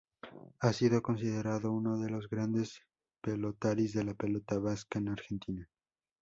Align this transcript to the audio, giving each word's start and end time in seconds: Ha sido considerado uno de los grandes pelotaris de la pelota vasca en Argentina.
Ha 0.61 0.73
sido 0.73 1.03
considerado 1.03 1.71
uno 1.71 1.99
de 1.99 2.09
los 2.09 2.27
grandes 2.27 2.81
pelotaris 3.21 3.93
de 3.93 4.03
la 4.03 4.15
pelota 4.15 4.57
vasca 4.57 4.97
en 4.97 5.09
Argentina. 5.09 5.69